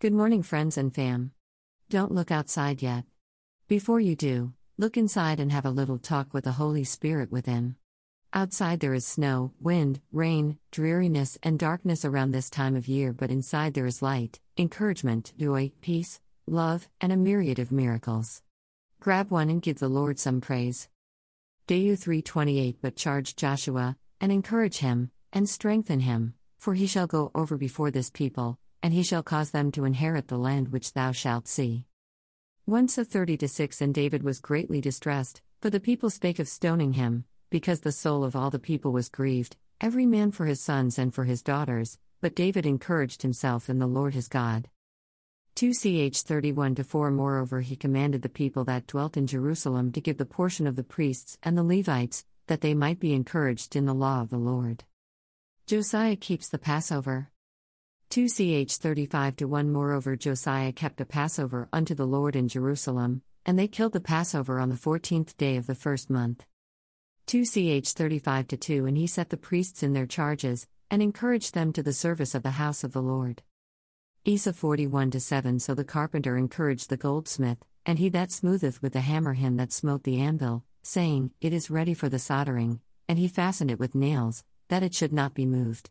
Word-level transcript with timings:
Good 0.00 0.14
morning, 0.14 0.42
friends 0.42 0.78
and 0.78 0.94
fam. 0.94 1.32
Don't 1.90 2.10
look 2.10 2.30
outside 2.30 2.80
yet. 2.80 3.04
Before 3.68 4.00
you 4.00 4.16
do, 4.16 4.54
look 4.78 4.96
inside 4.96 5.38
and 5.38 5.52
have 5.52 5.66
a 5.66 5.70
little 5.70 5.98
talk 5.98 6.32
with 6.32 6.44
the 6.44 6.52
Holy 6.52 6.84
Spirit 6.84 7.30
within. 7.30 7.76
Outside 8.32 8.80
there 8.80 8.94
is 8.94 9.04
snow, 9.04 9.52
wind, 9.60 10.00
rain, 10.10 10.56
dreariness, 10.70 11.36
and 11.42 11.58
darkness 11.58 12.02
around 12.02 12.30
this 12.30 12.48
time 12.48 12.76
of 12.76 12.88
year, 12.88 13.12
but 13.12 13.30
inside 13.30 13.74
there 13.74 13.84
is 13.84 14.00
light, 14.00 14.40
encouragement, 14.56 15.34
joy, 15.36 15.70
peace, 15.82 16.18
love, 16.46 16.88
and 17.02 17.12
a 17.12 17.16
myriad 17.18 17.58
of 17.58 17.70
miracles. 17.70 18.40
Grab 19.00 19.30
one 19.30 19.50
and 19.50 19.60
give 19.60 19.80
the 19.80 19.88
Lord 19.90 20.18
some 20.18 20.40
praise. 20.40 20.88
Deu 21.68 21.98
328 21.98 22.78
But 22.80 22.96
charge 22.96 23.36
Joshua, 23.36 23.98
and 24.18 24.32
encourage 24.32 24.78
him, 24.78 25.10
and 25.30 25.46
strengthen 25.46 26.00
him, 26.00 26.32
for 26.58 26.72
he 26.72 26.86
shall 26.86 27.06
go 27.06 27.30
over 27.34 27.58
before 27.58 27.90
this 27.90 28.08
people, 28.08 28.58
and 28.82 28.92
he 28.92 29.02
shall 29.02 29.22
cause 29.22 29.50
them 29.50 29.70
to 29.72 29.84
inherit 29.84 30.28
the 30.28 30.38
land 30.38 30.68
which 30.68 30.92
thou 30.92 31.12
shalt 31.12 31.46
see. 31.46 31.84
Once 32.66 32.96
a 32.98 33.04
30 33.04 33.36
to 33.36 33.48
6 33.48 33.80
And 33.80 33.94
David 33.94 34.22
was 34.22 34.40
greatly 34.40 34.80
distressed, 34.80 35.42
for 35.60 35.70
the 35.70 35.80
people 35.80 36.10
spake 36.10 36.38
of 36.38 36.48
stoning 36.48 36.92
him, 36.92 37.24
because 37.50 37.80
the 37.80 37.92
soul 37.92 38.24
of 38.24 38.36
all 38.36 38.50
the 38.50 38.58
people 38.58 38.92
was 38.92 39.08
grieved, 39.08 39.56
every 39.80 40.06
man 40.06 40.30
for 40.30 40.46
his 40.46 40.60
sons 40.60 40.98
and 40.98 41.12
for 41.12 41.24
his 41.24 41.42
daughters, 41.42 41.98
but 42.20 42.36
David 42.36 42.66
encouraged 42.66 43.22
himself 43.22 43.68
in 43.68 43.78
the 43.78 43.86
Lord 43.86 44.14
his 44.14 44.28
God. 44.28 44.68
2 45.56 45.72
ch 45.72 46.22
31 46.22 46.76
to 46.76 46.84
4 46.84 47.10
Moreover, 47.10 47.60
he 47.60 47.76
commanded 47.76 48.22
the 48.22 48.28
people 48.28 48.64
that 48.64 48.86
dwelt 48.86 49.16
in 49.16 49.26
Jerusalem 49.26 49.90
to 49.92 50.00
give 50.00 50.16
the 50.16 50.24
portion 50.24 50.66
of 50.66 50.76
the 50.76 50.84
priests 50.84 51.38
and 51.42 51.58
the 51.58 51.64
Levites, 51.64 52.24
that 52.46 52.60
they 52.60 52.74
might 52.74 53.00
be 53.00 53.12
encouraged 53.12 53.76
in 53.76 53.84
the 53.84 53.94
law 53.94 54.22
of 54.22 54.30
the 54.30 54.38
Lord. 54.38 54.84
Josiah 55.66 56.16
keeps 56.16 56.48
the 56.48 56.58
Passover. 56.58 57.30
2 58.10 58.26
ch 58.28 58.76
35 58.76 59.40
1 59.42 59.70
Moreover, 59.70 60.16
Josiah 60.16 60.72
kept 60.72 61.00
a 61.00 61.04
Passover 61.04 61.68
unto 61.72 61.94
the 61.94 62.08
Lord 62.08 62.34
in 62.34 62.48
Jerusalem, 62.48 63.22
and 63.46 63.56
they 63.56 63.68
killed 63.68 63.92
the 63.92 64.00
Passover 64.00 64.58
on 64.58 64.68
the 64.68 64.76
fourteenth 64.76 65.36
day 65.36 65.56
of 65.56 65.68
the 65.68 65.76
first 65.76 66.10
month. 66.10 66.44
2 67.26 67.44
ch 67.44 67.92
35 67.92 68.48
2 68.48 68.86
And 68.86 68.98
he 68.98 69.06
set 69.06 69.30
the 69.30 69.36
priests 69.36 69.84
in 69.84 69.92
their 69.92 70.08
charges, 70.08 70.66
and 70.90 71.00
encouraged 71.00 71.54
them 71.54 71.72
to 71.72 71.84
the 71.84 71.92
service 71.92 72.34
of 72.34 72.42
the 72.42 72.58
house 72.58 72.82
of 72.82 72.92
the 72.92 73.00
Lord. 73.00 73.44
Isa 74.24 74.52
41 74.52 75.12
7 75.12 75.60
So 75.60 75.76
the 75.76 75.84
carpenter 75.84 76.36
encouraged 76.36 76.90
the 76.90 76.96
goldsmith, 76.96 77.64
and 77.86 78.00
he 78.00 78.08
that 78.08 78.32
smootheth 78.32 78.82
with 78.82 78.94
the 78.94 79.02
hammer 79.02 79.34
him 79.34 79.56
that 79.58 79.70
smote 79.70 80.02
the 80.02 80.18
anvil, 80.18 80.64
saying, 80.82 81.30
It 81.40 81.52
is 81.52 81.70
ready 81.70 81.94
for 81.94 82.08
the 82.08 82.18
soldering, 82.18 82.80
and 83.08 83.20
he 83.20 83.28
fastened 83.28 83.70
it 83.70 83.78
with 83.78 83.94
nails, 83.94 84.42
that 84.66 84.82
it 84.82 84.96
should 84.96 85.12
not 85.12 85.32
be 85.32 85.46
moved. 85.46 85.90